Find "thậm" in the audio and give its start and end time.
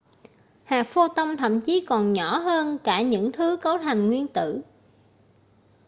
1.37-1.61